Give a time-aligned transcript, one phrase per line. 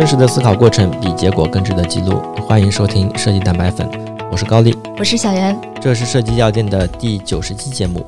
[0.00, 2.22] 真实的思考过程比结果更值得记录。
[2.36, 3.86] 欢迎收听设计蛋白粉，
[4.32, 8.02] 我是高丽，我是小袁，这是设计药店的第九十期节目。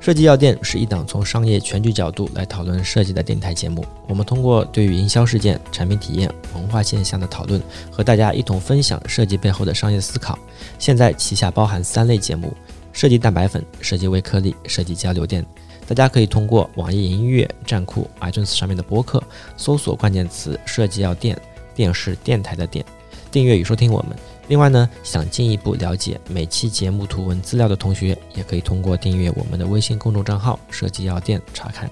[0.00, 3.84] 设计药店是一档从商业全局角度来讨论设计的电台节目。
[4.06, 7.60] 我们通过对于营销事件、产品体验、文化现象的讨论，
[7.92, 10.38] 和大家一同分享设计背后的商业思考。
[10.78, 12.54] 现在旗下包含三类节目：
[12.90, 15.44] 设计蛋白粉、设计微颗粒、设计交流电。
[15.88, 19.22] 大家可以通过网易云音乐、站酷、iTunes 上面的播客
[19.56, 21.40] 搜索关键词“设计药店”，
[21.74, 22.84] 电视电台的电，
[23.32, 24.14] 订阅与收听我们。
[24.48, 31.90] 另外呢，想进一步了解每期节目图文资料的同学，也可以通过订阅我们的微信公众账号“设计药店”查看。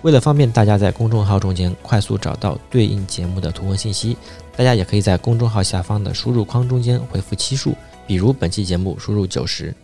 [0.00, 4.16] 为了方便大家在公众号中间快速找到对应节目的图文信息，
[4.56, 7.74] 大家也可以在公众号下方的输入框中间回复期数，
[8.06, 9.74] 比如本期节目输入九十。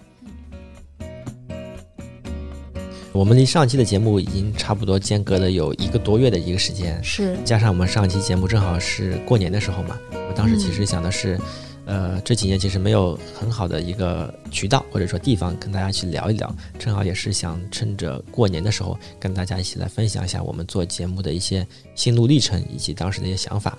[3.17, 11.41] 我们离上期的节目已经差不多间隔了有一个多月的一个时间，是加上我们上期节目正好是过年的时候嘛，我当时其实想的是，
[11.87, 23.79] 呃，这几年其实没有很好的一个渠道或者说地方跟大家去聊一聊，正好也是想趁着过年的时候跟大家一起来分享一下我们做节目的一些心路历程以及当时的一些想法，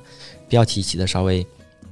[0.50, 1.46] 标题起的稍微。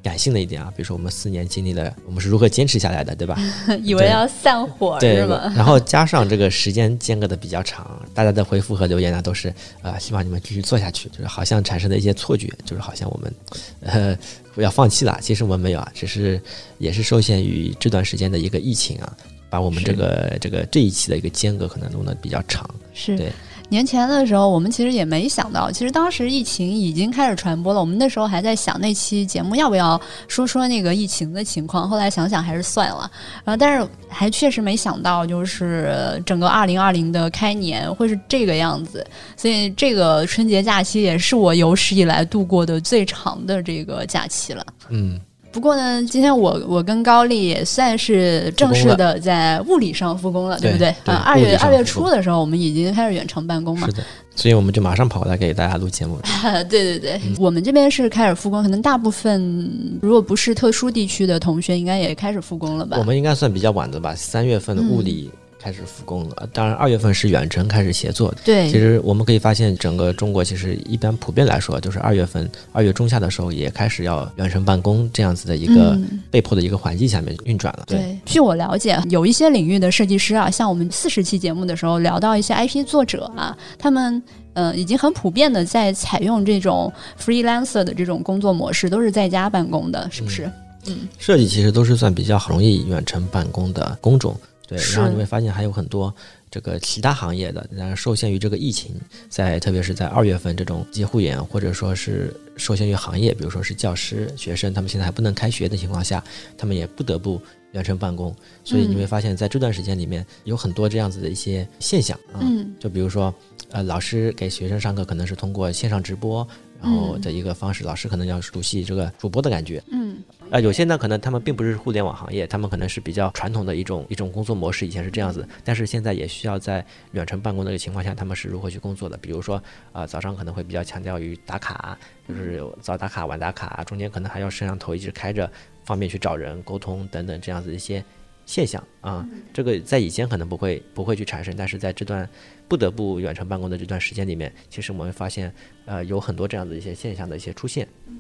[0.06, 3.36] 感性的一点啊，比如说我们四年经历了，我们是如何坚持下来的，对吧？
[3.82, 5.52] 以为要散伙是吗？
[5.56, 13.34] 然后加上这个时间间隔的比较长，大家的回复和留言呢都是呃希望你们继续做下去，就是好像产生的一些错觉，就是好像我们
[13.82, 14.16] 呃
[14.58, 16.40] 要放弃了， 其实我们没有啊，只是
[16.78, 19.12] 也是受限于这段时间的一个疫情啊，
[19.50, 23.32] 把我们这个这个这一期的一个间隔可能弄得比较长，是对。
[23.70, 27.80] 年前的时候，我们其实也没想到，其实当时疫情已经开始传播了。
[27.80, 33.10] 我们那时候还在想那期节目要不要说说那个疫情的情况，后来想想还是算了。
[33.44, 39.06] 然后，但是还确实没想到，就是整个二零二零的开年会是这个样子。
[39.36, 44.66] 所以，这个春节假期也是我有史以来度过的最长的这个假期了。
[44.90, 45.20] 嗯。
[45.56, 50.90] 不过呢，今天我我跟高丽也算是正式的在物理上复工了，对不对？
[51.06, 53.88] 啊，二月二月初的时候，我们已经开始远程办公嘛。
[53.88, 54.04] 是的，
[54.36, 56.20] 所以我们就马上跑过来给大家录节目。
[56.70, 62.98] 对对对，我们这边是开始复工，可能大部分如果不是特殊地区的同学，应该也开始复工了吧？
[63.00, 65.32] 我们应该算比较晚的吧，三月份的物理。
[65.66, 68.32] 开始复工了，当然二月份是远程开始协作。
[68.44, 75.98] 对，其实我们可以发现，整个中国其实一般普遍来说，就是二月份二月中下的时候也开始要远程办公这样子的一个
[76.30, 77.84] 被迫的一个环境下面运转了。
[77.88, 84.22] 对，据我了解，有一些领域的设计师啊，像我们四十期节目的时候聊到一些 IP 作者啊，他们
[84.54, 90.48] 嗯已经很普遍的在采用这种 freelancer 的这种工作模式，都是在家办公的，是不是？
[90.86, 94.40] 嗯，设计其实都是算比较容易远程办公的工种。
[94.68, 96.14] 对，然后你会发现还有很多
[96.50, 98.96] 这个其他行业的，然后受限于这个疫情，
[99.30, 106.24] 在特别是在二月份这种节护眼，或者说是受限于行业，比如说是教师、学生，他们现在还不能开学的情况下，
[106.58, 107.40] 他们也不得不
[107.74, 108.36] 远程办公。
[108.64, 112.42] 所以你会发现在这段时间里面有很多这样子的一些现象啊，
[112.80, 113.34] 就比如说
[113.70, 116.48] 呃，老师给学生上课可能是通过线上直播。
[116.86, 119.82] 然后的一个方式，老师可能要熟悉这个主播的感觉。
[119.92, 120.18] 嗯，
[120.52, 129.18] 啊，有些呢可能他们并不是互联网行业，他们可能是比较传统的一种一种工作模式，以前是这样子，但是现在也需要在远程办公的一个情况下，他们是如何去工作的？
[129.18, 131.98] 比如说啊，早上可能会比较强调于打卡，
[132.30, 135.52] 就是早打卡晚打卡，中间可能还要摄像头一直开着，
[135.86, 138.04] 方便去找人沟通等等这样子一些
[138.46, 139.28] 现象啊。
[139.54, 142.28] 这个在以前可能不会不会去产生，但是在这段。
[142.68, 145.54] 不得不远程办公的这段时间里面，其实我们会发现，
[145.86, 147.88] 呃，有很多这样的一些现象的一些出现。
[148.08, 148.18] 嗯，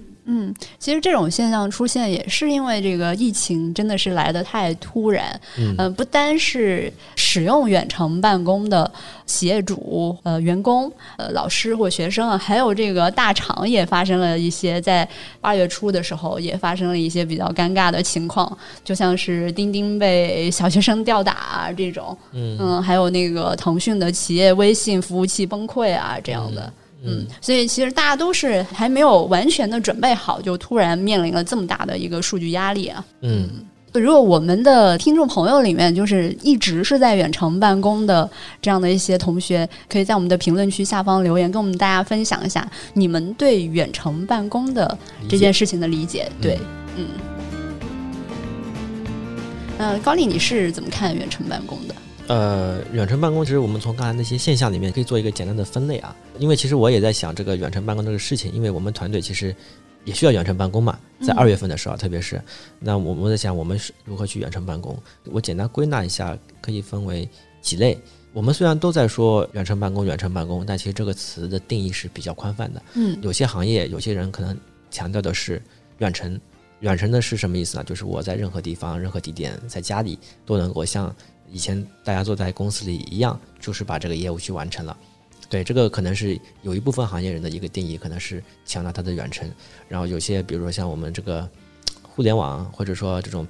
[0.79, 5.39] 其实这种现象出现也是因为这个疫情真的是来的太突然。
[5.57, 8.91] 嗯，不单是使用远程办公的
[9.25, 15.07] 企业主、呃员工、呃老师或学生啊，还有这个大厂也发生了一些在
[15.41, 22.17] 二月初的时候也发生了一些比较尴尬的情况，就像是钉钉被小学生吊打啊这种。
[22.31, 26.61] 嗯嗯，还有那个腾讯的企业微信服务器崩溃啊这样的。
[26.61, 26.73] 嗯，
[27.41, 33.05] 所以其实大家都是还没有完全的准备好，就突然面临了这么大的一个数据压力啊。
[33.21, 33.49] 嗯，
[33.93, 38.29] 如果我们的听众朋友里面就是一直是在远程办公的
[38.61, 44.97] 这样的一些同学，可以在我们的评论区下方留言，跟我们大家分享一下你们对远程办公的
[45.29, 46.29] 这件事情的理解。
[46.41, 46.59] 对，
[46.97, 47.07] 嗯。
[49.77, 51.93] 呃，高丽，你是怎么看远程办公的？
[52.27, 59.55] 呃，远程办公其实我们从刚才那些现象里面可以做一个简单的分类啊，因为其实我也在想这个远程办公这个事情，因为我们团队其实
[60.05, 62.41] 也需要远程办公嘛，在二月份的时候，特别是
[62.79, 64.97] 那我们在想我们是如何去远程办公。
[65.25, 67.29] 我简单归纳一下，可以分为
[67.61, 67.95] 几类。
[68.33, 72.81] 我们虽然都在说远程办公，远程办公，但其实这个词的定义是比较宽泛的。
[72.95, 74.57] 嗯，有些行业有些人可能
[74.89, 75.61] 强调的是
[75.99, 76.39] 远程。
[76.85, 77.83] 远程的是什么意思呢？
[77.83, 81.13] 就是我在任何地方、任何地点，在家里都能够像
[81.51, 84.95] 以前大家坐在公司里一样，就是把这个业务去完成了。
[85.49, 89.51] 对，这个可能是有一部分行业人的一个定义，可能是强调它的远程。
[89.89, 91.49] 然后有些，比如说像我们这个
[92.03, 93.47] 互联网，或者说这种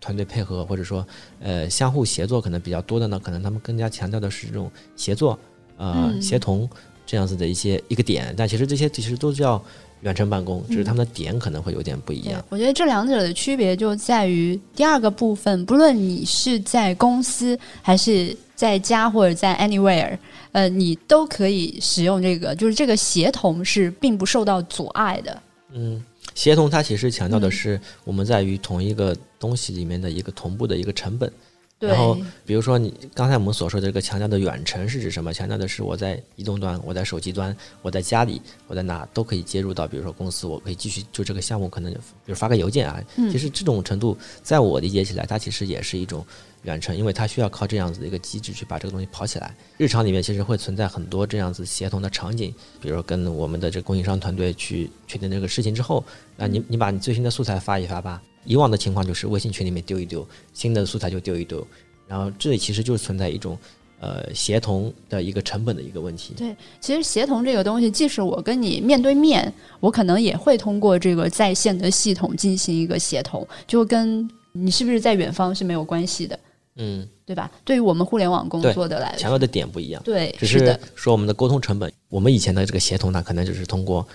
[0.00, 1.04] 团队配合，或者说
[1.40, 5.36] 呃相互协作可能比较多的呢，可能他们更加强调的是这种协作、
[5.76, 6.70] 呃协同
[7.04, 8.32] 这样子的一些一个点。
[8.36, 9.60] 但其实这些其实都叫。
[10.06, 12.42] 远程办公，只是他们的点可能会有点不一样。
[12.48, 20.16] 我觉得这两者的区别就在于第二个部分，不论你是在公司还是在家或者在 anywhere，
[20.52, 25.42] 呃，你都可以使用这个，就是这个协同是并不受到阻碍的。
[25.72, 26.00] 嗯，
[26.36, 31.30] 协同它其实强调的是我们在于同一个东西里面的一个同步的一个成本。
[31.78, 35.30] 然后，比如说你刚才我们所说的这个强调的远程是指什么？
[35.30, 39.86] 强调的是我在移动端，我在手机端，我在家里，我在哪都可以接入到。
[39.86, 42.98] 比如说公司，我可以继续就这个项目，可能比如发个邮件啊。
[43.30, 46.24] 其实这种程度，在我理解起来，它其实也是一种
[46.62, 49.54] 远程，因为它需要靠这样子的一个机制去把这个东西跑起来。
[49.76, 56.02] 日常里面其实会存在很多这样子协同的场景，比如说跟我们的这个供应商团队去确定这个事情之后，
[56.38, 58.22] 那你你把你最新的素材发一发吧。
[58.46, 61.66] 以往的情况就是微信群里面丢一丢，新的素材就丢一丢，
[62.06, 63.58] 然后这里其实就是存在一种
[64.00, 66.34] 呃协同的一个成本的一个问题。
[66.36, 76.38] 对，其实协同这个东西，即使我跟你面对面，我可能也会通过这个在线的系统进行一个协同，就跟你是不是在远方是没有关系的。
[76.78, 77.50] 嗯，对吧？
[77.64, 80.02] 对于我们互联网工作的来，强调的点不一样。
[80.04, 84.06] 对，只是说我们的沟通成本，我们以前的这个协同呢，可能就是通过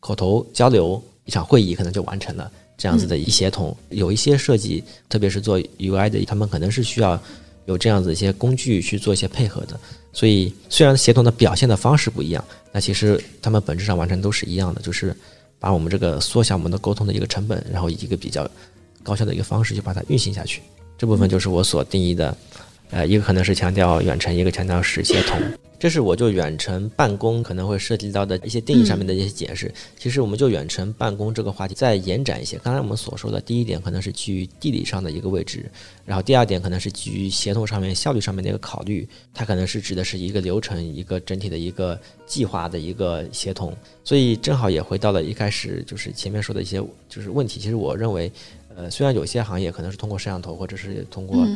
[0.00, 2.50] 口头交流，一场会议可能就完成了。
[2.78, 7.20] 这样子的一协同，有一些设计，特别是做 UI 的，他们可能是需要
[7.66, 9.78] 有这样子一些工具去做一些配合的。
[10.12, 12.42] 所以，虽然协同的表现的方式不一样，
[12.72, 15.14] 那其实他们本质上完成都是一样的，就是
[15.58, 18.48] 把我们这个缩小我们的沟通的一个成本，然后以一个比较
[19.02, 20.62] 高效的一个方式去把它运行下去。
[20.96, 22.36] 这部分就是我所定义的，
[22.90, 25.40] 呃，一个可能是强调远程，一个强调是协同。
[25.78, 29.72] 这是我就远程办公可能会涉及到的一些定义上面的一些解释。
[29.96, 32.58] 其实我们就远程办公这个话题再延展一些。
[32.58, 35.70] 刚才我们所说的第一点可能是基于地理上的一个位置，
[36.04, 39.08] 然后第二点可能是基于协同上面效率上面的一个考虑。
[39.32, 41.96] 它可能是指的是一个流程、一个整体的一个
[42.26, 43.72] 计划的一个协同。
[44.02, 47.60] 所以正好也回到了一开始就是前面说的一些就是问题。
[47.60, 48.32] 其实我认为，
[48.74, 51.46] 呃，虽然有些行业可能是通过摄像头或者是通过。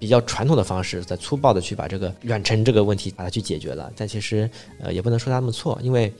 [0.00, 4.50] 比较传统的方式，在粗暴的去把这个远程这个问题把它去解决了，但其实
[4.80, 6.12] 呃也不能说他们错，因为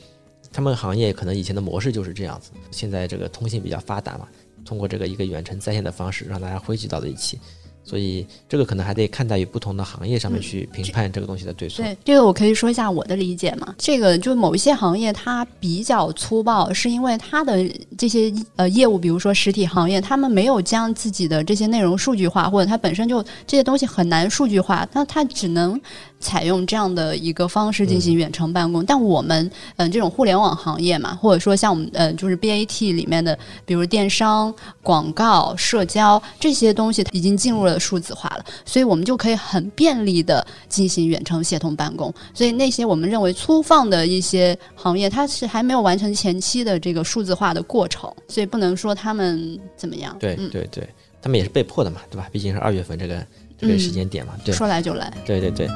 [0.53, 4.29] 他们行业可能以前的模式就是这样子，现在这个通信比较发达嘛，
[4.65, 7.41] 通过这个一个远程在线的方式让大家汇聚到了一起。
[7.91, 11.85] 所以这个可能还得看待于不同的行业上面去评判这个东西的对错。
[11.85, 13.75] 对，这个我可以说一下我的理解嘛。
[13.77, 25.81] 这个就某一些行业它比较粗暴，是因为它的这些呃业务，比如说实体行业，他们没有将自己的这些内容数据化，或者它本身就这些东西很难数据化，那它只能。
[26.23, 42.13] 采用这样的一个方式进行远程办公，但我们嗯这种互联网行业嘛，或者说像我们呃就是 BAT 里面的，比如电商、广告、社交这些东西已经进入了数字化了，所以我们就可以很便利的进行远程协同办公。
[42.35, 50.15] 所以那些我们认为粗放的一些行业，它是还没有完成前期的这个数字化的过程，所以不能说他们怎么样。
[50.21, 50.89] 对对对，
[51.23, 52.29] 他们也是被迫的嘛，对吧？
[52.31, 53.27] 毕竟是二月份这个
[53.59, 55.13] 这个时间点嘛，对， 说来就来。
[55.25, 55.67] 对对对。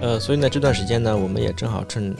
[0.00, 2.14] 呃，所以呢，这段时间呢，我们也正好趁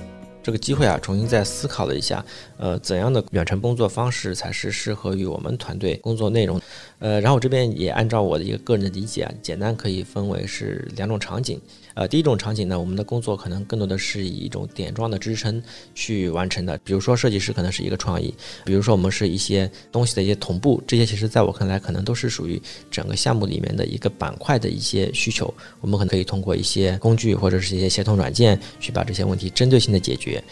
[0.47, 2.25] 这个机会啊，重新再思考了一下，
[2.57, 6.61] 呃，怎样的远程工作方式才是适合于我们团队工作内容？
[7.01, 11.61] 呃，然后我这边也按照我的一个个人的理解啊，简单可以分为是两种场景。
[11.97, 15.63] 呃，第一种场景呢，我们的工作可能更多的是以一种点状的支撑
[15.95, 18.35] 去完成的，比如说设计师可能是一个创意，
[18.67, 22.61] 比如说我们是一些东西的一些同步，这些其实在我看来可能都是属于
[22.91, 30.45] 整个项目里面的一个板块的一些需求，我们可能可以通过一些工具或者是一些协同软件去把这些问题针对性的解决。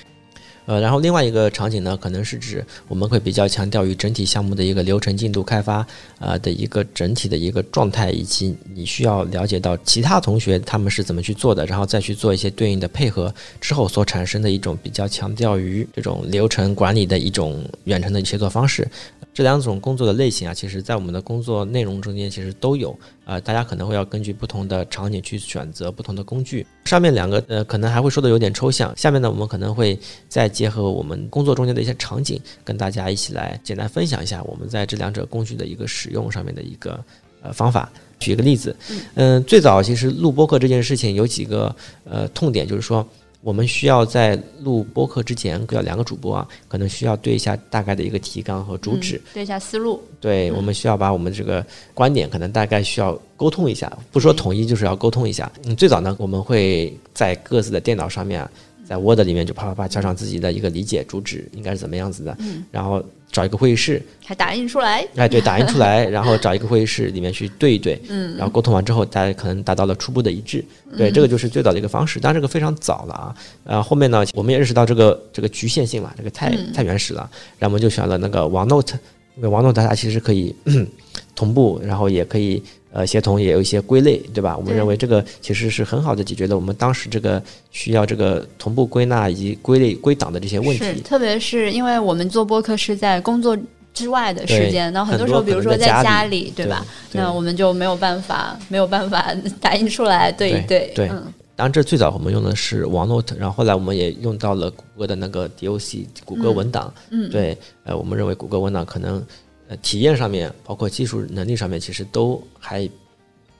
[0.66, 5.86] 呃，然后另外一个场景呢，可能是指我们会比较强调于整体项目的一个流程进度开发，
[6.18, 18.88] 呃的一个整体的一个状态，以及你需要了解到其他同学他们是怎么去做的，然后再去做一些对应的配合之后所产生的一种比较强调于这种流程管理的一种远程的协作方式。
[19.34, 22.96] 这两种工作的类型啊，其实在我们的工作内容中间其实都有。
[23.24, 26.64] 呃，大家可能会要根据不同的场景去选择不同的工具。
[26.84, 28.96] 上面两个呃，可能还会说的有点抽象。
[28.96, 29.98] 下面呢，我们可能会
[30.28, 37.02] 再结合我们工作中间的一些场景，跟大家一起来简单分享一下我们在这两者工具的一个使用上面的一个
[37.42, 37.90] 呃方法。
[38.20, 38.76] 举一个例子，
[39.14, 41.74] 嗯，最早其实录播课这件事情有几个
[42.04, 43.04] 呃痛点，就是说。
[43.44, 50.02] 我们需要在录播客之前，要两个主播啊，可能需要对一下大概的一个提纲和主旨，对一下思路。
[50.18, 55.52] 对，我们需要把我们这个观点，可能大概需要沟通一下，不说统一，就是要沟通一下。
[55.66, 58.48] 嗯，最早呢，我们会在各自的电脑上面，
[58.86, 62.36] 在 Word 里面就啪啪啪敲上自己的一个理解主旨，应该是怎么样子的，
[62.70, 63.04] 然后。
[63.34, 65.04] 找一个会议室，还打印出来？
[65.16, 70.64] 哎，对，打印出来， 然后找一个会议室里面去对一对，嗯，然后沟通完之后，大家可能达到了初步的一致，
[70.96, 72.20] 对，这个就是最早的一个方式。
[72.20, 78.94] 当然，这个非常早了啊，呃，后面呢，我们也认识到这个这个局限性嘛，这个太太原始了，然后我们就选了那个 OneNote，
[79.36, 80.54] 因为 OneNote 它其实可以
[81.34, 82.62] 同步，然后也可以。
[82.94, 84.56] 呃，协同也有一些归类，对吧？
[84.56, 91.00] 我们认为这个其实是很好的解决了我们当时这个需要这个同步归纳以及归类归档的这些问题。
[91.00, 93.58] 特别是因为我们做播客是在工作
[93.92, 96.86] 之外的时间，那很多时候，比如说在家里，对吧？
[97.10, 100.92] 那我们就没有办法，没有办法 打印出来对一对。
[100.94, 101.08] 对，
[101.56, 106.94] 当然这最早我们用的是 OneNote，然后后来我们也用到了谷歌的那个 DOC 谷歌文档。
[107.10, 109.20] 嗯，对，呃，我们认为谷歌文档可能。
[109.68, 112.86] 呃，体验上面，包括技术能力上面，其实都还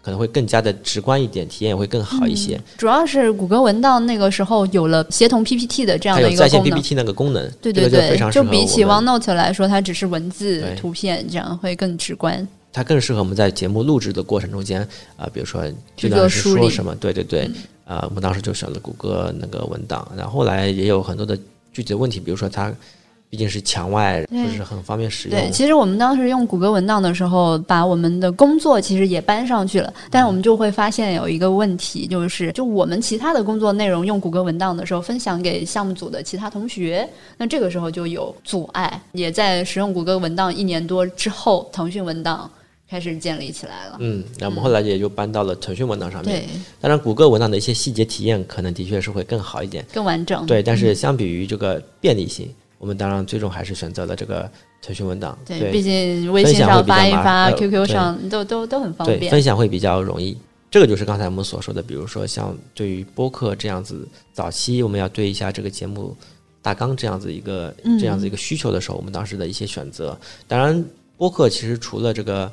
[0.02, 2.60] 可能会更加的直观一点，体验也会更好一些。
[2.76, 12.46] 主要是谷歌文档那个时候有了协同 PPT 的这样的一个功能，在线 PPT 那个功能，对对对，就比起 OneNote 来说，它只是文字、图片，这样会更直观。
[12.70, 15.64] 它更适合我们在节目录制的过程中间啊，比如说
[15.96, 17.50] 这段是说什么，对对对，
[17.86, 21.34] 啊，我们当时就选了谷歌那个文档，然后后来也有很多的
[21.72, 22.70] 具体的问题，比如说它。
[23.34, 25.36] 毕竟是墙外，就是很方便使用。
[25.36, 39.02] 对，其实我们当时用谷歌文档的时候，把我们的工作其实也搬上去了，但是我们就会发现有一个问题，就是就我们其他的工作内容用谷歌文档的时候，分享给项目组的其他同学，那这个时候就有阻碍。
[39.10, 42.48] 也在使用谷歌文档一年多之后，腾讯文档
[42.88, 43.96] 开始建立起来了。
[43.98, 46.40] 嗯，那我们后来也就搬到了腾讯文档上面。
[46.40, 46.46] 对，
[46.80, 50.46] 当然谷歌文档的一些细节体验可能的确是会更好一点，更完整。
[50.46, 52.48] 对，但是相比于这个便利性。
[52.84, 54.46] 我们当然最终还是选择了这个
[54.82, 60.36] 腾讯文档，对，毕竟微信上发一发，QQ 上都都都很方便，分享会比较容易。
[60.70, 66.14] 这个就是刚才我们所说的，比如说像对于播客这样子，早期我们要对一下这个节目
[66.60, 70.14] 大纲这样子一个这样子一个需求的时候，我们当时的一些选择。
[70.46, 70.84] 当然，
[71.16, 72.52] 播客其实除了这个。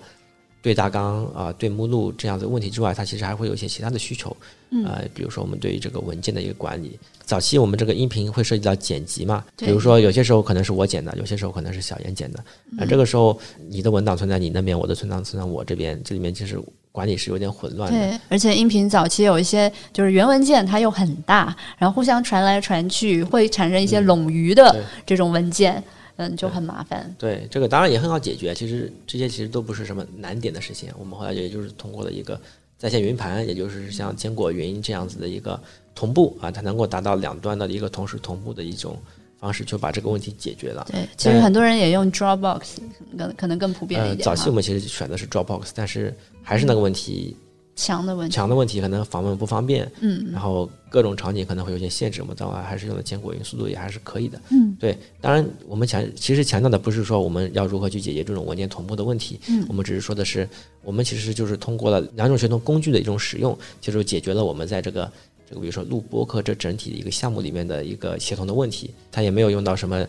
[0.63, 4.38] 对大纲啊，对目录这样子问题之外，它其实还会有一些其他的需求，
[4.85, 6.97] 呃，比如说我们对于这个文件的一个管理。
[7.25, 16.59] 早期我们这个音频会涉及到剪辑嘛，比如说有些时候可能是我剪的，有些时候可能是小严剪的，那这个时候你的文档存在你那边，我的存档存在我这边，这里面其实
[16.91, 17.97] 管理是有点混乱的。
[17.97, 25.81] 对，而且音频早期有一些就是原文件它又很大，然后互相传来传去，会产生一些冗余的这种文件。
[26.17, 27.15] 嗯，就很麻烦。
[27.17, 28.53] 对，这个当然也很好解决。
[28.53, 30.89] 其实这些其实都不是什么难点的事情。
[30.99, 32.39] 我们后来也就是通过了一个
[32.81, 35.61] 在线云盘，也就是像坚果云这样子的一个
[35.93, 39.00] 同步啊，它能够达到两端的一个同时同步的一种
[39.39, 40.88] 方式，就把这个问题解决了。
[40.89, 42.77] 对，其实很多人也用 Dropbox，
[43.15, 44.25] 可可能更普遍一点。
[44.25, 46.11] 早期我们其实选的是 Dropbox，但是
[46.41, 47.38] 还是那个问题。
[47.81, 54.95] 强的问题，强的问题可能访问不方便，嗯，然后各种场景可能会有些限制，我们当然还是用的坚果云，速度也还是可以的，嗯，对。
[55.19, 60.47] 当然，我们强其实强调的不是说我们要如何去解决这种文件同步的问题，嗯，我们只是说的是，
[60.83, 65.11] 我们其实就是通过了两种协同工具的一种使用，就是解决了我们在这个
[65.50, 70.05] 这个比如说录播课这整体的一个项目里面的一个协同的问题，它也没有用到什么。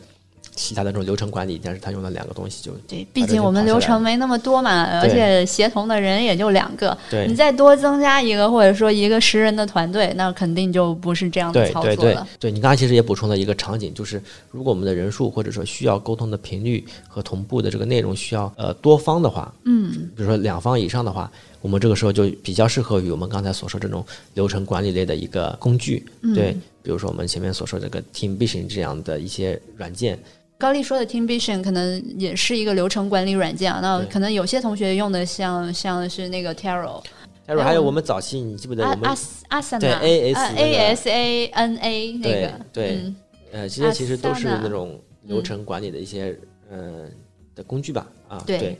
[0.54, 12.26] 其他的这种流程管理，但是他用了两个东西就对，毕竟我们流程没那么多嘛，而且协同的人也就两个，对，你再多增加一个或者说一个十人的团队，那肯定就不是这样的操作了。
[12.38, 21.32] 对你刚才其实也补充了一个场景，就是如果我们的人数或者说需要沟通的频率和同步的这个内容需要呃多方的话，嗯，比如说两方以上的话，
[21.62, 24.04] 我们这个时候就比较适合于我们刚才所说这种
[24.34, 26.04] 流程管理类的一个工具，
[26.34, 30.18] 对，比如说我们前面所说这个 Teamvision 这样的一些软件。
[30.62, 38.84] 高丽说的 Teamvision 可能也是一个流程管理软件啊，那可能有些同学用的像像是那个 Taro，Taro 还有我们早期你记不得？
[38.88, 39.16] 我们阿
[39.48, 43.12] 阿森对 A S A S A N A 那个对
[43.50, 46.38] 呃这些其实都是那种流程管理的一些
[46.70, 47.10] 嗯
[47.56, 48.78] 的工具吧啊对，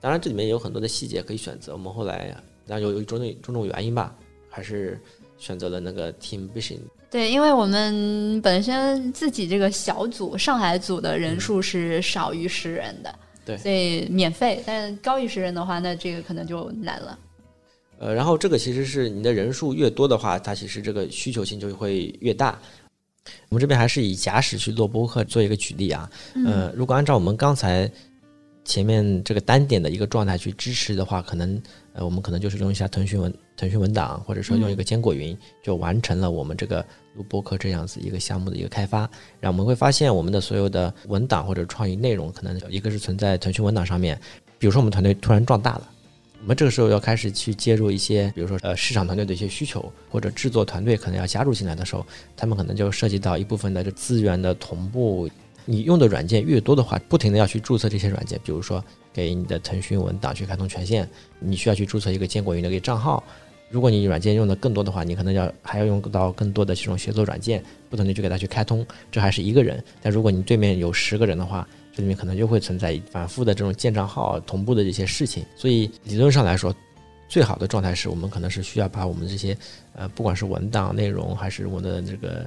[0.00, 4.12] 当然这里面有很多的细节可以选择，我们后来然后有有种种种种原因吧，
[4.48, 5.00] 还是
[5.38, 6.78] 选择了那个 Teamvision。
[7.10, 13.12] 对，因为我们本身自己这个小组上海组的人数是少于十人的，
[13.44, 14.62] 对，所以免费。
[14.64, 17.18] 但高于十人的话，那这个可能就难了。
[17.98, 22.56] 呃，然后这个其实是你的人数越多的话，它其实这个需求性就会越大。
[23.48, 26.08] 我们这边还是以假使去做播客做一个举例啊，
[26.46, 27.90] 呃，如果按照我们刚才
[28.64, 31.60] 前面这个单点的一个状态去支持的话，可能
[31.92, 39.00] 呃，我们可能就是用一下腾讯文腾讯文档，或者说用一个坚果云，就完成了我们这个录播课这样子一个项目的一个开发。
[39.40, 44.18] 然后我们会发现，我们的所有的文档或者创意内容，可能一个是存在腾讯文档上面。
[44.58, 45.90] 比如说，我们团队突然壮大了，
[46.42, 52.06] 我们这个时候要开始去接入一些，比如说呃市场团队的一些需求，或者制作团队可能要加入进来的时候，
[52.36, 55.28] 他们可能就涉及到一部分的这资源的同步。
[55.66, 58.82] 你用的软件越多的话，不停的要去注册这些软件，比如说
[59.12, 63.22] 给你的腾讯文档去开通权限，你需要去注册一个坚果云的一个账号。
[63.68, 69.82] 如果你软件用的更多的话，你可能要还要用到更多的这种协作软件，不同的去给它去开通，这还是一个人。
[70.02, 75.44] 但如果你对面有十个人的话，这里面可能就会存在反复的这种建账号同步的这些事情。
[75.54, 76.74] 所以理论上来说，
[77.28, 79.56] 最好的状态是我们可能是需要把我们这些
[79.94, 82.44] 呃，不管是文档内容还是我们的这个。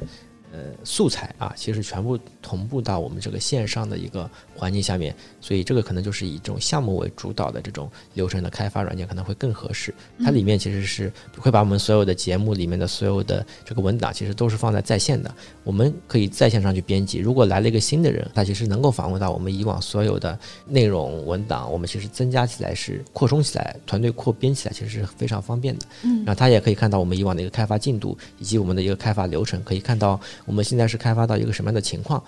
[0.55, 9.91] 呃，素材啊，其实全部同步到我们这个线上的一个环境下面，所以这个可能就是以这种项目为主导的这种流程的开发软件可能会更合适。
[10.23, 15.33] 它里面其实是会把我们所有的节目里面的所有的这个文档，其实都是放在在线的，
[15.63, 17.17] 我们可以在线上去编辑。
[17.17, 25.87] 如果来了一个新的人，他其实能够访问到我们以往所有的内容文档，我们其实增加起来是扩充起来，团队扩编起来其实是非常方便的。
[26.03, 30.21] 嗯，然后他也可以看到我们以往的一个开发进度以及我们的一个开发流程，可以看到。
[30.45, 32.23] 我们现在是开发到一个什么样的情况？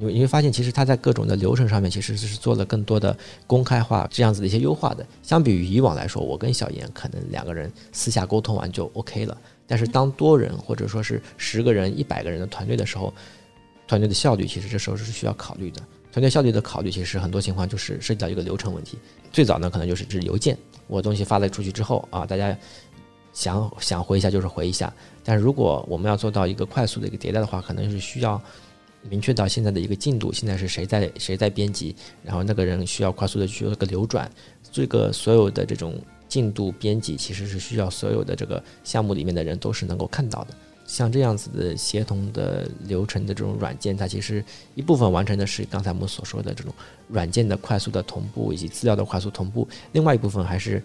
[0.00, 3.14] 你你会发现，其实它在各种的流程上面，其实是做了更多的
[3.46, 5.06] 公开化这样子的一些优化的。
[5.22, 9.36] 相比于以往来说，我跟小严可能两个人私下沟通完就 OK 了。
[9.66, 13.12] 但是当多人或者说是十个人、一百个人的团队的时候，
[13.86, 15.82] 团队的效率其实这时候是需要考虑的。
[16.10, 18.98] 团队效率的考虑，其实很多情况就是涉及到一个流程问题。
[19.30, 22.56] 最早呢，可能就是是邮件，我东西发了出去之后啊，大家。
[23.32, 24.92] 想想回一下就是回一下，
[25.24, 28.40] 但如果我们要做到一个快速的一个迭代的话，可能是需要
[29.08, 34.30] 明确到现在的一个进度，现在是谁在谁在编辑，然后那个人需要快速的去做个流转，
[34.70, 35.98] 这个所有的这种
[36.28, 40.54] 进度编辑其实是需要所有的这个项目里面的人都是能够看到的。
[40.84, 46.74] 像这样子的协同的流程的这种软件，它其实一部分完成的是刚才我们所说的这种
[47.08, 50.82] 软件的快速的同步以及资料的快速同步，另外一部分还是。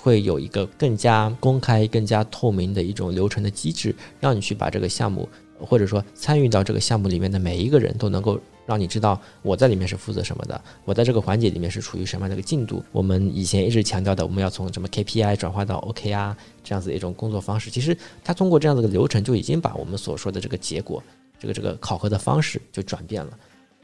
[0.00, 12.82] 会有一个更加公开、更加透明的一种流程的机制，让你去把这个项目，或者说参与到这个项目里面的每一个人都能够让你知道我在里面是负责什么的，我在这个环节里面是处于什么样的一个进度。
[12.92, 21.02] 我们以前一直强调的，我们要从什么 KPI 转化到 OKR 这样子的一种工作方式，其实它通过这样子的流程就已经把我们所说的这个结果，
[21.38, 23.38] 这个这个考核的方式就转变了。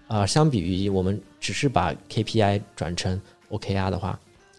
[0.07, 4.19] 啊，相比于我们只是把 KPI 转成 OKR 的话。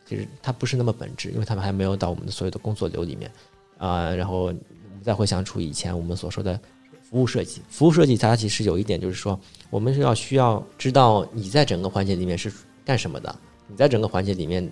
[0.10, 3.32] 其实它不是那么本质，因为他们还没有到我们的所有的工作流里面，
[3.78, 4.60] 啊，然后我们
[5.04, 6.60] 再回想出以前我们所说的
[7.08, 12.52] 服务设计，服务设计它其实有一点就是说，我们是要需要知道你在整个环节里面是
[12.84, 13.36] 干什么的，
[13.68, 14.68] 你在整个环节里面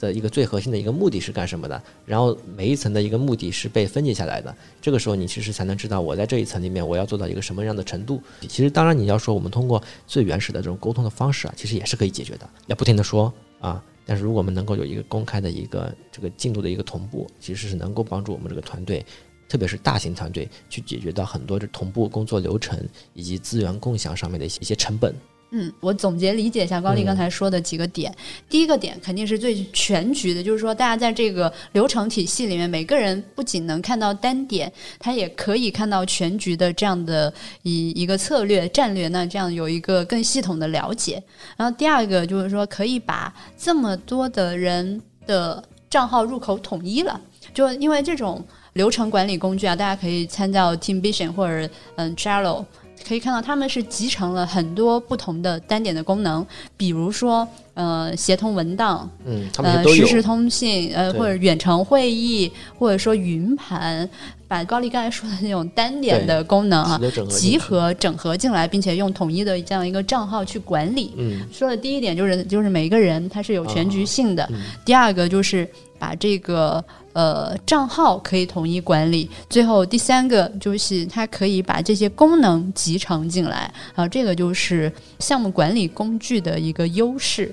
[0.00, 8.22] 的一个最核心的一个目的是干什么的，然后每一层的一个目的是被分解下来的，这个时候你其实才能知道我在这一层里面我要做到一个什么样的程度。
[8.48, 13.84] 其实当然你要说我们通过最原始的这种沟通的方式啊，其实也是可以解决的，要不停的说啊。
[14.10, 19.04] 但是，如果我们能够有一个公开的一个这个进度的一个同步，其实是能够帮助我们这个团队，
[19.46, 25.14] 特别是大型团队，去解决到很多这同步工作流程以及资源共享上面的一些一些成本。
[25.50, 28.14] 嗯，我总结理解一下高丽刚才说的几个点。
[28.50, 37.32] 第一个点肯定是最全局的，就是说大家在这个流程体系里面，每个人不仅能看到单点，他也可以看到全局的这样的
[37.62, 41.22] 一一个策略战略，那这样有一个更系统的了解。
[41.56, 47.18] 然后第二个就是说，可以把这么多的人的账号入口统一了，
[47.54, 52.66] 就因为这种流程管理工具啊，大家可以参照 Teamvision 或者嗯 Trello。
[53.06, 56.44] 可以看到，他们是集成了很多不同的单点的功能，
[56.76, 64.08] 比如说，呃，协同文档，嗯，呃，实时通信，呃，或者远程会议，或者说云盘，
[64.46, 71.12] 把高丽刚才说的那种单点的功能啊，集合整合进来，并且用统一的这样一个账号去管理。
[71.16, 74.48] 嗯，说的第一点就是，就是每一个人他是有全局性的。
[74.84, 76.84] 第二个就是把这个。
[77.18, 79.28] 呃，账号可以统一管理。
[79.50, 87.52] 最后第三个就是它可以把这些功能集成进来啊，这个就是项目管理工具的一个优势。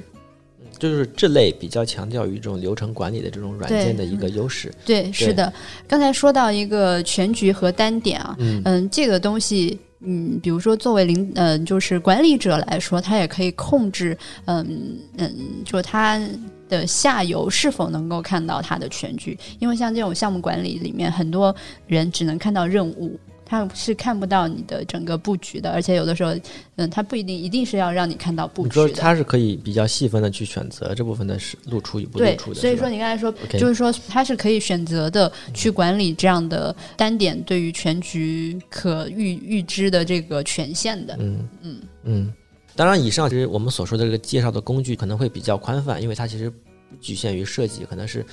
[0.78, 4.72] 就是这类比较强调于这种流程管理的这种软件的一个优势。
[4.86, 5.52] 对，是的。
[5.88, 16.20] 刚才说到一个全局和单点啊，嗯，这个东西，嗯，比如说作为领，嗯，就是管理者来说，他也可以控制，嗯嗯，就他。
[16.68, 19.38] 的下游是否能够看到他的全局？
[19.60, 21.56] 因为像这种项目管理里面，很多
[21.86, 26.36] 人只能看到任务，他是看不到你的整个布局的，而且有的时候，
[26.78, 28.88] 嗯，它不一定一定是要让你看到布局的。
[28.88, 41.16] 你说他是可以比较细分的去选择这部分的是露出与不露出的，所以说你刚才说就是说它是可以选择的去管理这样的单点对于全局可预预知的这个权限的。
[41.20, 42.34] 嗯嗯嗯。
[42.76, 46.58] 当然，以上其实我们所说的这个介绍的工具可能会比较宽泛，因为它其实不
[47.00, 48.26] 局限于设计，可能是。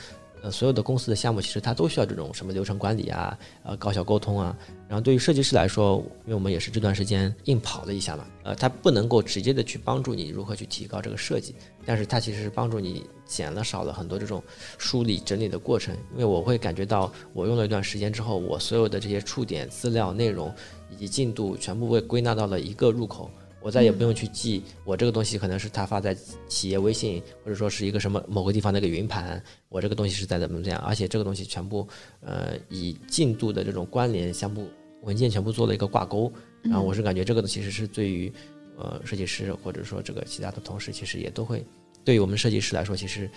[0.42, 4.56] 呃，所有的公司的项目其实它都需要这种什么流程管理啊，呃，高效沟通啊。
[4.88, 11.54] 然后对于设计师来说，因为我们也是这段时间硬跑了一下嘛，呃，它不能够直接的去帮助你如何去提高这个设计，
[11.86, 14.42] 但是它其实是帮助你减了少了很多这种
[14.78, 15.96] 梳理整理的过程。
[16.12, 20.52] 因为我会感觉到，我用了一段时间之后，我所有的这些触点、资料、内容
[20.90, 23.30] 以及进度全部被归纳到了一个入口。
[23.62, 26.16] 我再也不用去记，我这个东西可能是他发在
[26.48, 31.86] 企业微信，或者说是一个什么某个地方的一个云盘，我这个东西是在怎么怎么样，而且这个东西全部
[32.20, 34.68] 呃以进度的这种关联相互
[35.02, 38.32] 文件全部做了一个挂钩，然后我是感觉这个其实是对于
[38.76, 41.64] 呃设计师或者说这个其他的同事，其实也都会
[42.04, 43.30] 对于我们设计师来说，其实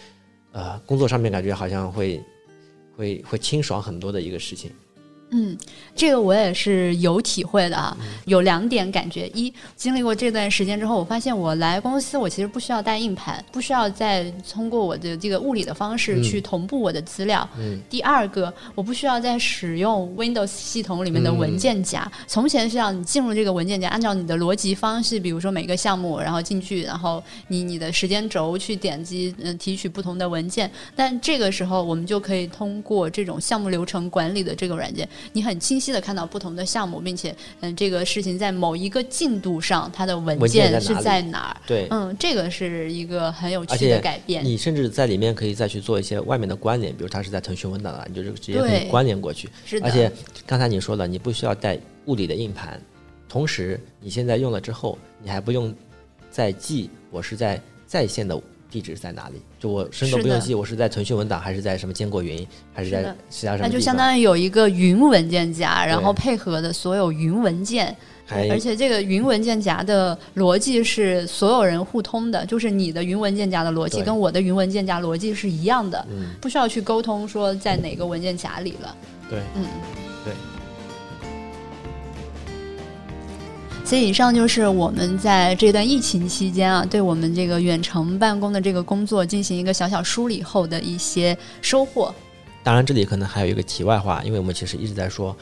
[0.51, 2.19] 呃工作上面感觉好像会
[2.95, 4.71] 会会清爽很多的一个事情。
[5.37, 5.57] 嗯，
[5.93, 7.95] 这个我也是有体会的啊。
[8.25, 17.47] 有两点感觉：一，经历过这段时间之后，我发现我来公司，我其实不需要带硬盘，不需要再通过我的这个物理的方式去同步我的资料。
[17.59, 17.77] 嗯。
[17.89, 22.09] 第二个，我不需要再使用 Windows 系统里面的文件夹。
[22.27, 30.71] 从前是要你进入这个文件夹，按照你的逻辑方式，比如说每个项目，然后进去，然后你你的时间轴去点击，嗯，提取不同的文件。
[30.95, 35.07] 但这个时候，我们就可以通过这种项目流程管理的这个软件。
[35.33, 41.57] 你很清晰的看到不同的项目，并且，嗯，这个事情在某一个进度上，它的文件是在哪儿？
[41.67, 44.43] 对，嗯，这个是一个很有趣的改变。
[44.43, 49.49] 你甚至在里面可以再去做一些外面的关联，比如它是在腾讯文档啊，你就直接可以关联过去。
[49.65, 49.85] 是的。
[49.85, 50.11] 而且
[50.45, 52.79] 刚才你说了，你不需要带物理的硬盘，
[53.27, 55.73] 同时你现在用了之后，你还不用
[56.31, 58.41] 再记我是在在线的。
[58.75, 59.41] 地址在哪里？
[59.57, 63.65] 就我什么都不用记，我是在腾讯文档，还是在什么坚果云，还是在其他什么？
[63.65, 67.95] 那就相当于有一个云文件夹，然后配合的所有云文件，
[68.27, 76.05] 而且这个云文件夹的逻辑是所有人互通的，就是你的云文件夹的逻辑跟我的云文件夹逻辑是一样的，
[76.41, 78.93] 不需要去沟通说在哪个文件夹里了。
[79.29, 79.65] 对，嗯，
[83.85, 92.13] 所以以上就是我们在这段疫情期间啊，对我们这个远程办公的这个工作进行一个小小梳理后的一些收获。
[92.63, 95.37] 当然，这里可能还有一个题外话，因为我们其实一直在说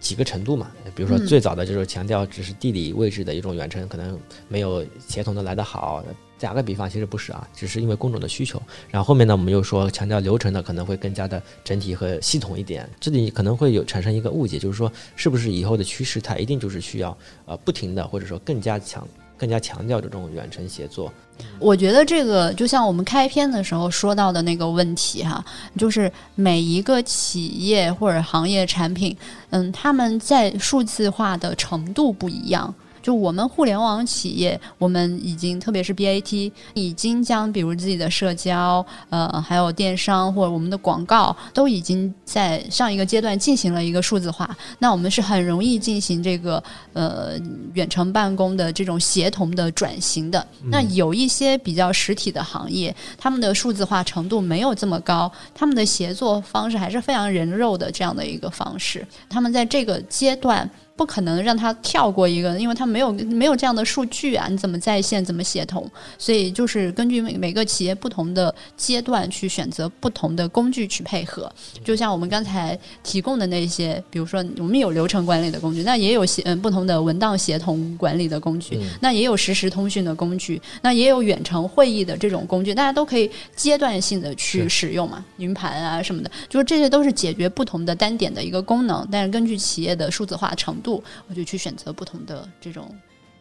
[0.00, 6.02] 几个程度嘛，比如说最早的就是强调只是地理位置的一种远程，可能没有协同的来得好。
[6.44, 8.60] 打个比方，其实不是啊，只是因为工种的需求。
[8.90, 12.86] 然后后面呢，我们又说强调流程的可能会更加的整体和系统一点。
[13.00, 21.10] 这里可能会有产生一个误解，就是说是不是以后的趋势它一定就是需要呃不停的或者说更加强、更加强调这种远程协作？
[21.58, 25.42] 我觉得这个就像我们开篇的时候说到的那个问题哈，
[25.78, 29.16] 就是每一个企业或者行业产品，
[29.48, 32.72] 嗯，他们在数字化的程度不一样。
[33.04, 44.56] 就我们互联网企业，我们已经特别是 BAT，已经将比如自己的社交，呃，还有电商或者我们的广告，都已经在上一个阶段进行了一个数字化。
[44.78, 46.64] 那我们是很容易进行这个
[46.94, 47.32] 呃
[47.74, 50.46] 远程办公的这种协同的转型的。
[50.70, 59.06] 那有一些比较实体的行业，他们的数字化程度没有这么高，他们的协作方式还是非常人肉的这样的一个方式。
[59.28, 60.70] 他们在这个阶段。
[60.96, 65.84] 不可能让他跳过一个，因为他没有没有这样的数据啊，你怎么在线，怎么协同？
[66.16, 71.50] 所以就是根据每每个企业不同的阶段去选择不同的工具去配合。
[71.82, 90.72] 就像我们刚才提供的那些，比如说我们有流程管理的工具，那也有协嗯不同的文档协同管理的工具，那也有实时通讯的工具，那也有远程会议的这种工具，大家都可以阶段性的去使用嘛，云盘啊什么的，就是这些都是解决不同的单点的一个功能，但是根据企业的数字化程。
[90.83, 92.94] 度，我就去选择不同的这种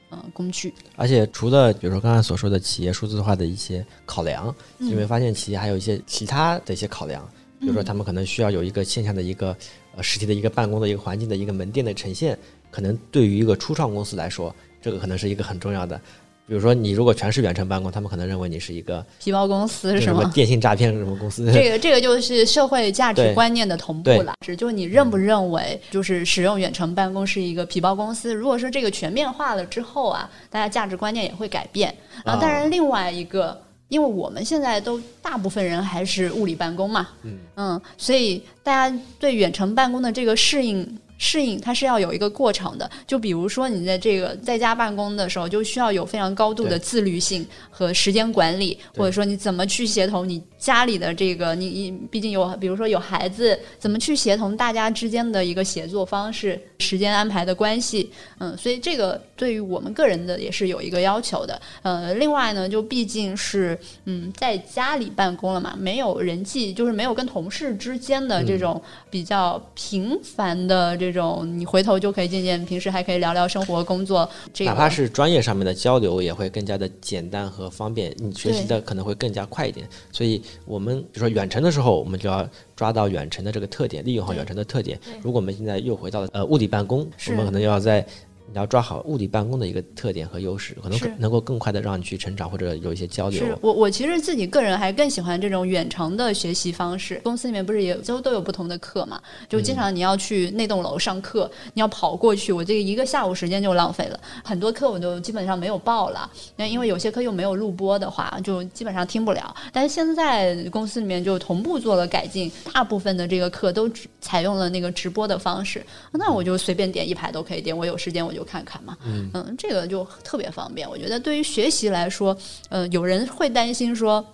[0.10, 0.74] 呃工具。
[0.96, 7.28] 而且除了比如说刚才所说的企业数字化的一些考量，你会发现企业还有一些其他的一些考量，
[7.60, 9.56] 比如说他们可能需要有一个线下的一个
[9.96, 12.38] 呃实体的一个办公的一个环境的一个门店的呈现，
[12.72, 16.00] 可能对于一个初创公司来说，这个可能是一个很重要的。
[16.46, 20.30] 比如说，你如果全是远程办公，他们可能认为你是一个皮包公司，是吗？
[20.34, 21.50] 电信诈骗什么公司？
[21.54, 24.34] 这个这个就是社会价值观念的同步了。
[24.46, 28.34] 是，就是你认不认为，就是使用远程办公是一个皮包公司？
[28.34, 32.36] 如果说这个全面化了之后啊，大家价值观念也会改变啊。
[32.36, 41.00] 当然，另外一个，因为我们现在都大部分人还是物理办公嘛，嗯嗯，所以大家对远程办公的这个适应。
[41.18, 71.14] 适应它是要有一个过程的，就比如说你在这个在家办公的时候，就需要有非常高度的自律性和时间管理，或者说你怎么去协同你家里的这个，你你毕竟有，比如说有孩子，怎么去协同大家之间的一个协作方式、时间安排的关系，嗯，所以这个对于我们个人的也是有一个要求的，呃，另外呢，就毕竟是嗯在家里办公了嘛，没有人际，就是没有跟同事之间的这种比较频繁的这。
[71.14, 79.88] 种你回头就可以见见，平时还可以聊聊生活、工作，这哪怕是专业上面的交流也会更加的简单和方便，你学习的可能会更加快一点。
[80.12, 85.00] 所以，我们比如说远程的时候，我们就要抓到远程的这个特点，利用好远程的特点。
[85.22, 88.06] 如果我们现在又回到了呃物理办公，我们可能要在。
[88.54, 93.40] 你要抓好物理办公的一个特点和优势，可能能够更快的让你去成长或者有一些交流。
[93.40, 97.20] 是我我其实自己个人还更喜欢这种远程的学习方式。
[97.24, 99.20] 公司里面不是也都都有不同的课嘛？
[99.50, 104.20] 就经常你要去那栋楼上课，你要跑过去，我这个一个下午时间就浪费了。
[104.44, 109.52] 很多课我都基本上没有报了，那因为有些课又没有录播的话，就基本上听不了。
[109.72, 113.90] 但是现在公司里面就同步做了改进，大部分的这个课都
[114.22, 118.32] 采用了那个直播的方式，那我就随便点一排都可以点，我有时间我。
[118.34, 120.90] 就看看嘛，嗯，这个就特别方便。
[120.90, 122.38] 我觉得对于学习来说，
[122.70, 124.26] 呃，有人会担心说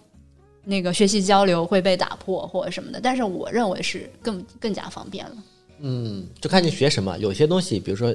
[0.64, 5.36] 那个学习交流会被打破或者什么的，但是我认为是更更加方便了。
[5.80, 7.18] 嗯，就看你学什么。
[7.20, 8.14] 有些东西，比如说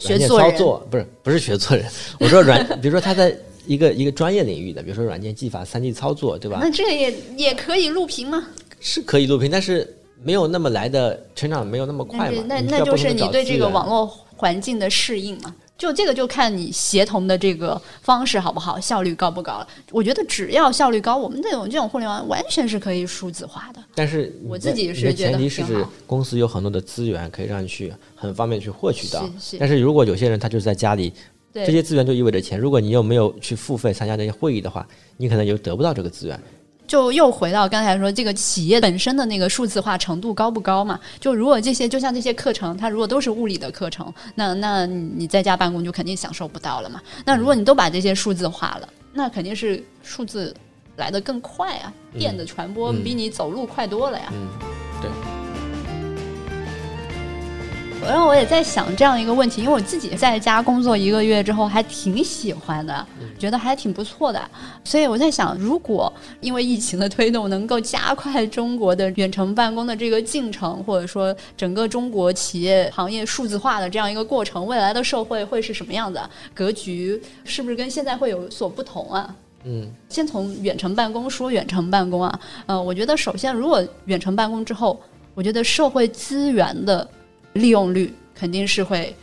[0.00, 1.86] 软件操作，不是不是学做人。
[2.20, 6.58] 我说软， 比如说他在一个一个专业领域的，比如说软件技法、三 D 操作，对吧？
[6.62, 8.46] 那这也也可以录屏吗？
[8.78, 9.96] 是可以录屏，但是
[10.26, 12.42] 没有那么来的成长，没有那么快嘛。
[12.46, 14.12] 那那就是你对这个网络。
[14.38, 19.66] 环境的适应嘛，就这个就看你协同的这个方式好不好，效率高不高了。
[19.90, 23.82] 我觉得只要效率高，我们这种这种互联网完全是可以数字化的。
[23.94, 29.24] 但是我自己是觉得前提是公司有很多的资源可以让你去很方便去获取到。
[29.40, 29.56] 是是。
[29.58, 31.10] 但是如果有些人他就是在家里，
[31.54, 32.60] 这些资源就意味着钱。
[32.60, 34.86] 如果你又没有去付费参加这些会议的话，
[35.16, 36.38] 你可能就得不到这个资源。
[36.86, 40.98] 就又回到刚才说这个企业本身的那个数字化程度高不高嘛？
[41.18, 47.00] 就如果这些就像这些课程，它如果都是物理的课程，那那你在家办公就肯定享受不到了嘛。
[47.24, 50.54] 那如果你都把这些数字化了，那肯定是数字
[50.96, 54.32] 来的更快啊，电的传播比你走路快多了呀。
[54.32, 54.48] 嗯，
[55.02, 55.10] 对。
[58.06, 64.40] 然后我也在想这样一个问题，因为我自己在家工作一个月之后还挺喜欢的，觉得还挺不错的。
[64.84, 77.20] 所以我在想，如果因为疫情的推动，能够加快中国的远程办公的这个进程，或者说整个中国企业行业数字化的这样一个过程，未来的社会会是什么样的格局？
[77.44, 79.34] 是不是跟现在会有所不同啊？
[79.64, 85.00] 嗯，先从远程办公说远程办公啊，嗯，我觉得首先，如果远程办公之后，
[85.34, 87.06] 我觉得社会资源的。
[87.56, 89.14] 利用率肯定是会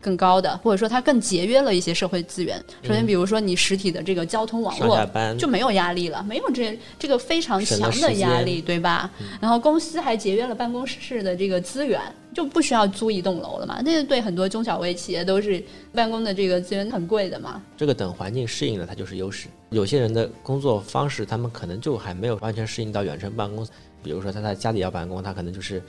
[0.00, 2.62] 更高的，或者说它更节约了一些社会资源。
[2.82, 9.10] 首先，比如说你实体的这个交通网络就没有压力了，没有这这个非常强的压力，对吧？
[9.40, 11.98] 然后公司还节约了办公室的这个资源，
[12.34, 13.80] 就不需要租一栋楼了嘛。
[13.82, 17.62] 这对很多中小微企业都是办公的这个资源很贵的嘛。
[17.74, 19.48] 这个等环境适应了，它就是优势。
[19.70, 23.66] 有些人的工作方式，他们可能就还没有完全适应到远程办公。
[24.02, 25.82] 比如说他在家里要办公，他可能就是。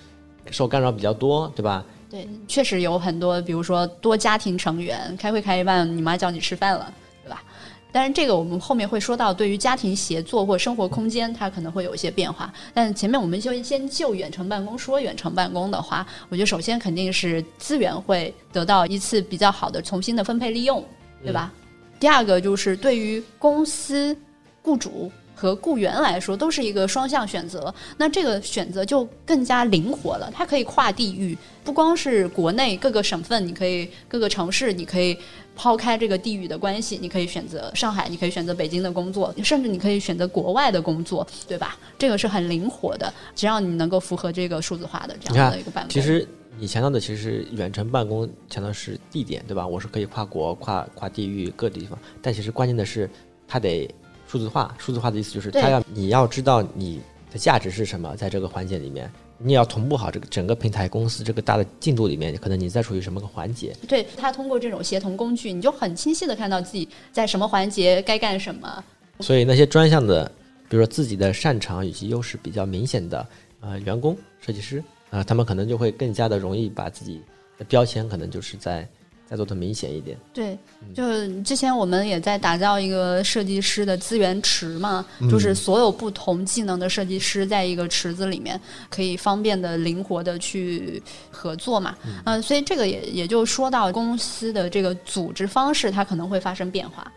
[0.51, 1.83] 受干扰比较多，对吧？
[2.09, 7.43] 对，确实有很多，比如说多家庭成员开会开一半，你妈叫你吃饭了，对吧？
[7.91, 12.53] 但是这个我们后面会说到，对于家庭协作或生活空间，它可能会有一些变化。
[12.73, 20.83] 但前面我们就先就远程办公说，远程办公的话，我觉得首先肯定是资源会得到一次比较好的重新的分配利用，
[21.23, 21.51] 对吧？
[21.99, 24.15] 第二个就是对于公司
[24.61, 25.11] 雇主。
[25.35, 30.31] 和雇员来说都是一个双向选择，那这个选择就更加灵活了。
[30.33, 35.17] 它可以跨地域，不光是国内各个省份，你可以各个城市，你可以
[35.55, 41.77] 抛开这个地域的关系，你可以选择上海，你可以选择北京的工作，甚至你可以选择国外的工作，对吧？
[41.97, 45.89] 这个是很灵活的，只要你能够符合这个数字化的这样的一个办公。
[45.89, 46.25] 其实
[46.57, 49.67] 你强调的其实远程办公强调是地点，对吧？
[49.67, 53.09] 我是可以跨国、跨跨地域各地方，但其实关键的是
[53.45, 53.93] 它得。
[54.27, 63.75] 数字化，数字化的意思就是它要你要知道你的价值是什么，在这个环节里面，你也要同步好这个整个平台公司这个大的进度里面，可能你在处于什么个环节？
[63.87, 68.83] 对，它通过这种协同工具，你就很清晰的看到自己在什么环节该干什么。
[69.19, 70.25] 所以那些专项的，
[70.69, 73.25] 比如说自己的擅长以及优势比较明显的
[73.61, 77.21] 呃员工、设计师啊，他们可能就会更加的容易把自己
[77.57, 78.87] 的标签可能就是在
[79.27, 80.17] 再做的明显一点。
[80.33, 80.57] 对，
[80.93, 81.03] 就
[81.41, 88.59] 之前我们也在打造一个设计师的资源池嘛，就是所有不同技能的设计师在一个池子里面，
[88.89, 91.95] 可以方便的、灵活的去合作嘛。
[92.25, 97.11] 嗯，所以这个也也就说到公司的这个组织方式，它可能会发生变化。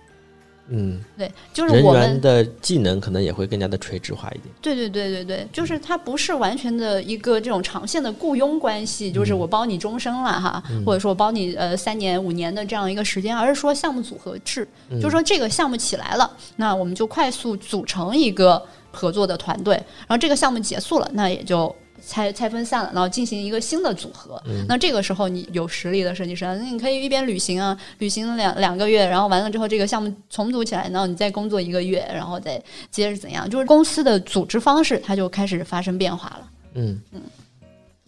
[0.71, 4.45] 嗯，对，就是我们的技能可能也会更加的垂直化一点。
[4.61, 21.75] 对对对对对，就是它不是完全的一个这种长线的雇佣关系，就是我包你终生了哈，或者说我包你呃三年五年的这样一个时间，而是说项目组合制，就是说这个项目起来了，那我们就快速组成一个合作的团队，然后这个项目结束了，那也就。
[22.07, 24.43] 拆拆分散了，然后进行一个新的组合。
[24.67, 33.49] 那这个时候，你有实力的设计师，那你可以一边旅行啊，旅行两两个月，然后完了之后，这个项目重组起来，然后你再工作一个月，然后再接着怎样？
[33.49, 36.51] 就是公司的组织方式，它就开始发生变化了。
[36.75, 37.21] 嗯嗯，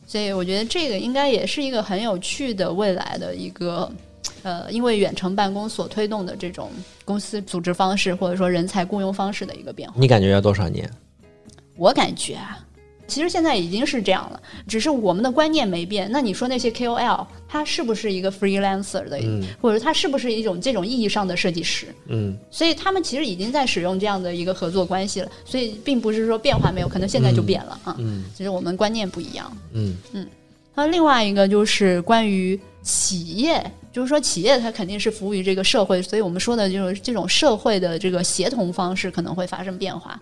[0.07, 3.90] 所以我觉得这个应该也是一个很有趣的未来的一个
[4.42, 6.70] 呃，因为远程办公所推动的这种
[7.05, 9.94] 公司组织方式，或者说人才雇佣方式的一个变化。
[9.98, 10.88] 你感觉要多少年？
[11.76, 12.59] 我感觉啊。
[13.11, 16.09] 其实现在已经是这样了，只是我们的观念没变。
[16.12, 19.20] 那你说那些 KOL，他是不是一个 freelancer 的，
[19.61, 21.88] 或者他是不是一种这种意义上的设计师？
[22.07, 25.29] 嗯，所以他们其实已经在使用这样的一个合作关系了。
[25.44, 27.96] 所以并不是说变化没有，可能现在就变了啊。
[27.99, 29.51] 嗯，其实我们观念不一样。
[29.73, 30.27] 嗯嗯。
[30.75, 33.61] 那另外一个就是关于企业，
[33.92, 40.18] 就是说企业它肯定是服务于这个社会，所以我们说的就是这种社会的这个协同方式可能会发生变化。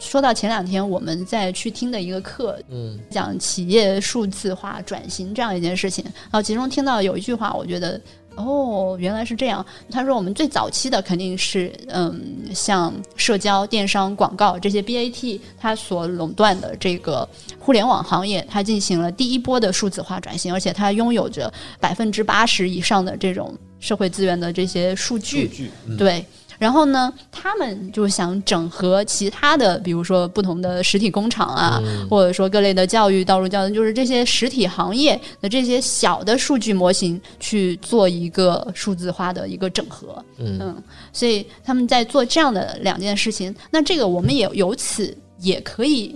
[0.00, 8.00] 说到前两天我们在去听的一个课，嗯，讲企业数字化转型这样一件事情，然后其中听到有一句话，我觉得
[8.34, 9.64] 哦，原来是这样。
[9.90, 12.18] 他说我们最早期的肯定是嗯，
[12.54, 26.24] 像社交、电商、广告这些 BAT 它所垄断的这个互联网行业，它进行了第一波的数字化转型，而且它拥有着百分之八十以上的这种社会资源的这些数据，对。
[26.60, 40.22] 然后呢，他们就想整合其他的，比如说不同的实体工厂啊，或者说各类的教育、道路教育，就是这些实体行业的这些小的数据模型去做一个数字化的一个整合。
[40.36, 40.76] 嗯，
[41.14, 43.54] 所以他们在做这样的两件事情。
[43.70, 46.14] 那这个我们也由此也可以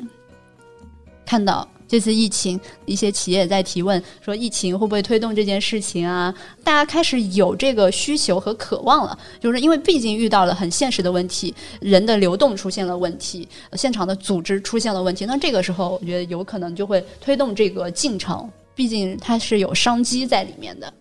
[1.24, 1.66] 看到。
[1.86, 6.34] 这次疫情，一些企业在提问说，疫情会不会推动这件事情啊？
[6.64, 15.26] 大家开始有这个需求和渴望了，就是因为毕竟遇到了很现实的问题，人的流动出现了问题，现场的组织出现了问题。
[15.26, 20.92] 那这个时候，我觉得有可能就会推动这个进程，毕竟它是有商机在里面的。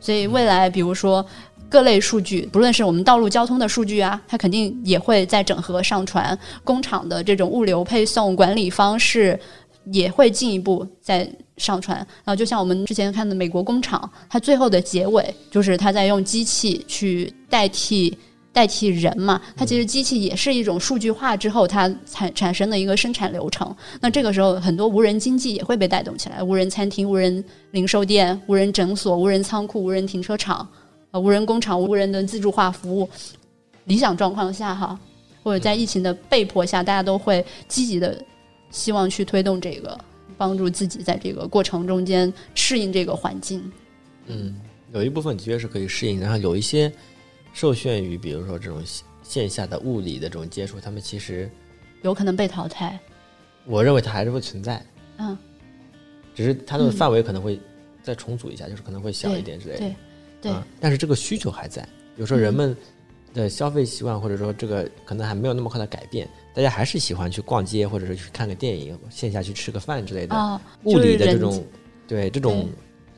[0.00, 1.24] 所以未来，比如说
[1.68, 9.38] 各类数据，不论是我们道路交通的数据啊，它肯定也会在整合上传工厂的这种物流配送管理方式。
[9.92, 18.16] 也会进一步再上传，然后就像我们之前看的美国工厂，它最后的结尾就是它在用机器去代替
[18.52, 23.74] 代替人嘛，它其实机器也是一种数据化之后它产产生的一个生产流程。
[24.00, 30.66] 那这个时候很多无人经济也会被带动起来，无人餐厅、无人零售店、无人诊所、无人仓库、无人停车场、
[31.10, 33.08] 呃无人工厂、无人的自助化服务。
[33.84, 33.96] 理。
[33.96, 34.98] 想状况下哈，
[35.42, 38.18] 或者在疫情的被迫下，大家都会积极的。
[38.76, 39.98] 希望去推动这个，
[40.36, 43.72] 帮助自己在这个过程中间适应这个环境。
[44.26, 44.54] 嗯，
[44.92, 46.92] 有一部分的确是可以适应，然后有一些
[47.54, 48.82] 受限于，比如说这种
[49.22, 51.50] 线下的物理的这种接触，他们其实
[52.02, 53.00] 有可能被淘汰。
[53.64, 54.84] 我认为它还是会存在，
[55.16, 55.36] 嗯，
[56.34, 57.58] 只是它的范围可能会
[58.02, 59.78] 再重组一下，就是可能会小一点之类的。
[59.78, 59.94] 对
[60.42, 61.82] 对，但是这个需求还在，
[62.14, 62.76] 比如说人们
[63.32, 66.28] 的消费习惯，或者说这个可能还没有那么快的改变。
[66.56, 70.60] 大家还是喜欢去逛街，或者是去看个电影，线下去吃个饭之类的。
[70.84, 71.62] 物理的这种，
[72.08, 72.66] 对这种，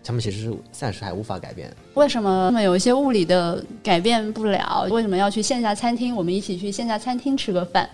[0.02, 1.72] 他们其实是暂时还无法改变。
[1.94, 2.46] 为什么？
[2.46, 6.16] 那么有一些物理的改变不了，为什么要去线下餐厅？
[6.16, 7.88] 我们一起去线下餐厅吃个饭。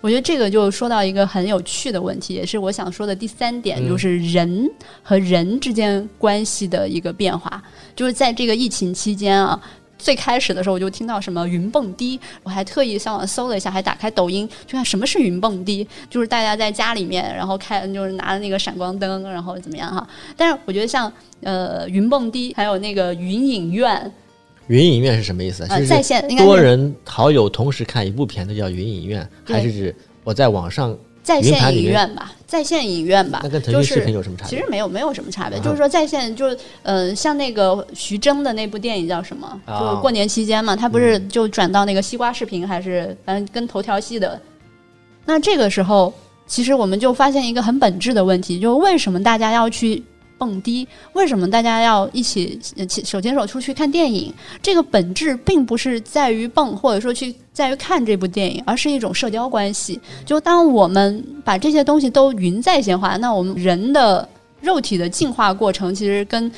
[0.00, 4.70] 我觉得这个就说到一个很有趣的问题，也是我想说的第三点，就是人
[5.02, 7.60] 和人之间关系的一个变化。
[7.96, 9.60] 就是在这个疫情期间啊。
[10.04, 20.06] 最开始的时候，我就听到什么云蹦迪，我还特意上网搜了一下，还打开抖音，就看什么是云蹦迪，就是大家在家里面，然后开就是拿着那个闪光灯，然后怎么样哈。
[20.36, 24.12] 但是我觉得像呃云蹦迪，还有那个云影院，
[24.66, 25.64] 云影院是什么意思？
[25.64, 30.94] 啊，在线多人好友同时看一部片子叫云影院，还是指我在网上？
[31.22, 34.50] 在线影院吧，在线影院吧，那跟腾讯视频有什么差别？
[34.50, 35.58] 其实没有，没有什么差别。
[35.58, 39.60] 就是说，在线就是，嗯，像那个徐峥的那部电影叫什么？
[39.66, 44.40] 就是过年期间嘛，他不是就转到那个西瓜视频，还是反正跟头条系的。
[45.24, 46.14] 那这个时候，
[46.46, 50.00] 其实我们就发现一个很本质的问题，就是为什么大家要去
[50.36, 50.86] 蹦迪？
[51.12, 52.58] 为什么大家要一起
[53.04, 54.32] 手牵手出去看电影？
[54.62, 60.00] 这个本质并不是在于蹦，或者说去在于看这部电影，而是一种社交关系。
[60.24, 64.28] 就当我们把这些东西都云在线化，那我们人的
[64.60, 66.50] 肉体的进化过程其实跟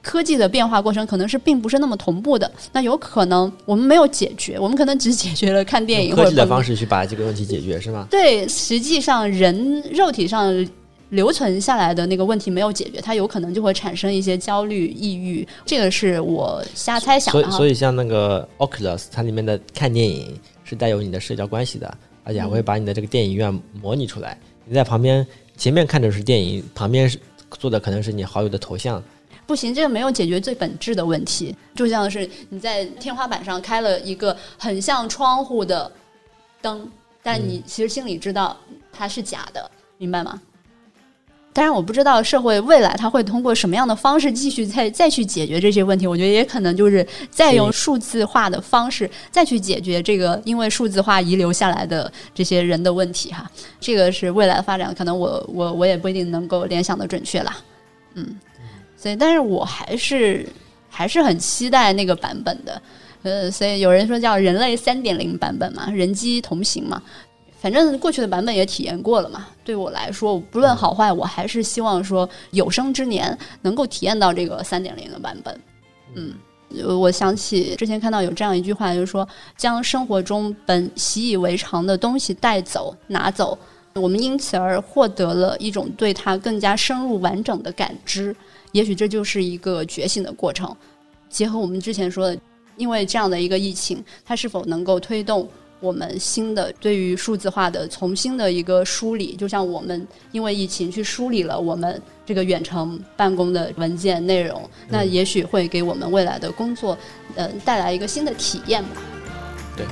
[0.00, 2.50] 科技的变化过程可能是并不是那么同步的。
[2.72, 8.06] 那有可能我们没有解决，我们可能只解决了看电影，科技的方式去把这个问题解决，是吗？
[8.10, 10.66] 对，实际上人肉体上。
[11.10, 15.46] 留存下来的那个问题没有解决，它有可能就会产生一些焦虑、抑郁。
[15.64, 17.42] 这个是我瞎猜想的。
[17.42, 21.92] 所以，所以像那个 Oculus，它里面的看电影是带有你的社交关系的，
[22.24, 24.38] 而且还会把你的这个电影院模拟出来。
[24.64, 27.18] 你在旁边前面看的是电影，旁边是
[27.58, 29.02] 做的可能是你好友的头像。
[29.46, 31.56] 不行，这个没有解决最本质的问题。
[31.74, 35.90] 就像是你在天花板上开了一个很像窗户的
[36.60, 36.86] 灯，
[37.22, 38.54] 但你其实心里知道
[38.92, 40.38] 它是假的，明白吗？
[41.58, 46.06] 当然，我不知道社会未来它会通过什么样的方式继续再再去解决这些问题。
[46.06, 53.50] 我觉得也可能就是再用数字化的方式再去解决这个因为数字化遗留下来的这些人的问题哈。
[53.80, 57.56] 这个是未来的发展，可能我我我也不一定能够联想的准确啦。
[58.14, 58.38] 嗯，
[58.96, 60.48] 所以但是我还是
[60.88, 62.80] 还是很期待那个版本的。
[63.24, 67.02] 呃，所以有人说叫人类三点零版本嘛，人机同行嘛。
[67.60, 75.60] 反正过去的版本也体验过了嘛，对我来说，不论好坏，我还是希望说有生之年能够体验到这个三点零的版本。
[76.14, 76.32] 嗯，
[76.98, 83.58] 我想起之前看到有这样一句话，就是说将生活中本习以为常的东西带走、拿走，
[83.92, 88.34] 我们因此而获得了一种对它更加深入完整的感知。
[88.72, 90.74] 也许这就是一个觉醒的过程。
[91.28, 92.40] 结合我们之前说的，
[92.78, 95.46] 因为这样的一个疫情，它是否能够推动？
[95.80, 106.96] 我们新的对于数字化的重新的一个梳理，就像我们因为疫情去梳理了我们这个远程办公的文件内容，那也许会给我们未来的工作，
[107.36, 108.90] 呃，带来一个新的体验吧。
[109.76, 109.86] 对。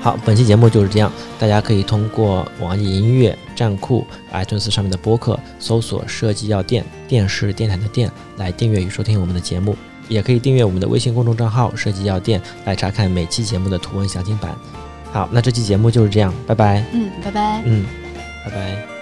[0.00, 9.74] 好，本期节目就是这样，大家可以通过网易音乐、站酷、iTunes 上面的播客搜索“设计药店”，电视电台的店来订阅与收听我们的节目。
[10.08, 14.54] 也可以订阅我们的微信公众账号“设计药店”来查看每期节目的图文详情版。
[15.12, 16.84] 好，那这期节目就是这样，拜拜。
[16.92, 17.62] 嗯，拜拜。
[17.64, 17.84] 嗯，
[18.44, 18.93] 拜拜。